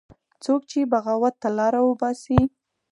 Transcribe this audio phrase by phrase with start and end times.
[0.43, 2.39] څوک چې بغاوت ته لاره وباسي